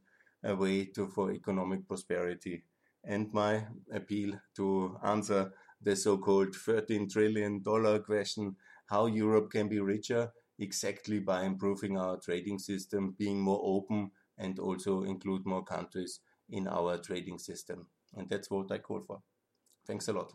uh, 0.49 0.55
way 0.55 0.85
to 0.85 1.09
for 1.09 1.33
economic 1.33 1.85
prosperity. 1.87 2.63
And 3.03 3.33
my 3.33 3.65
appeal 3.91 4.39
to 4.55 4.97
answer 5.03 5.51
the 5.81 5.95
so-called 5.95 6.55
13 6.55 7.09
trillion 7.09 7.61
dollar 7.63 7.99
question, 7.99 8.55
how 8.85 9.07
Europe 9.07 9.51
can 9.51 9.67
be 9.67 9.79
richer 9.81 10.31
exactly 10.61 11.19
by 11.19 11.43
improving 11.43 11.97
our 11.97 12.17
trading 12.17 12.59
system, 12.59 13.15
being 13.17 13.41
more 13.41 13.61
open, 13.63 14.11
and 14.37 14.59
also 14.59 15.03
include 15.03 15.45
more 15.45 15.63
countries 15.63 16.21
in 16.49 16.67
our 16.67 16.97
trading 16.99 17.39
system. 17.39 17.87
And 18.15 18.29
that's 18.29 18.49
what 18.51 18.71
I 18.71 18.79
call 18.79 19.01
for. 19.01 19.21
Thanks 19.87 20.07
a 20.09 20.13
lot. 20.13 20.33